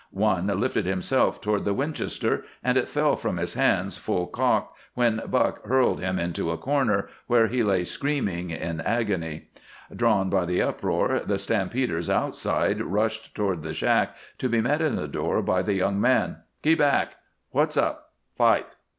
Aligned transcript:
One 0.09 0.47
lifted 0.47 0.87
himself 0.87 1.39
toward 1.41 1.63
the 1.63 1.75
Winchester, 1.75 2.43
and 2.63 2.75
it 2.75 2.89
fell 2.89 3.15
from 3.15 3.37
his 3.37 3.53
hands 3.53 3.97
full 3.97 4.25
cocked 4.25 4.75
when 4.95 5.21
Buck 5.29 5.63
hurled 5.67 5.99
him 5.99 6.17
into 6.17 6.49
a 6.49 6.57
corner, 6.57 7.07
where 7.27 7.45
he 7.45 7.61
lay 7.61 7.83
screaming 7.83 8.49
in 8.49 8.81
agony. 8.81 9.49
Drawn 9.95 10.27
by 10.27 10.45
the 10.47 10.59
uproar, 10.59 11.19
the 11.23 11.37
stampeders 11.37 12.09
outside 12.09 12.81
rushed 12.81 13.35
toward 13.35 13.61
the 13.61 13.75
shack 13.75 14.15
to 14.39 14.49
be 14.49 14.59
met 14.59 14.81
in 14.81 14.95
the 14.95 15.07
door 15.07 15.43
by 15.43 15.61
the 15.61 15.73
young 15.75 16.01
man. 16.01 16.37
"Keep 16.63 16.79
back!" 16.79 17.17
"What's 17.51 17.77
up!" 17.77 18.13
"Fight!" 18.35 18.75